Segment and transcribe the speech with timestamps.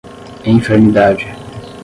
[0.45, 1.29] enfermidade